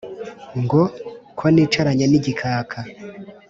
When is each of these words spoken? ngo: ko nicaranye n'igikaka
ngo: 0.61 0.81
ko 1.37 1.45
nicaranye 1.53 2.05
n'igikaka 2.07 2.79